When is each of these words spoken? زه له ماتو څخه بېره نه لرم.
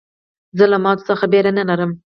زه 0.57 0.65
له 0.71 0.77
ماتو 0.83 1.07
څخه 1.09 1.25
بېره 1.31 1.51
نه 1.57 1.63
لرم. 1.69 1.91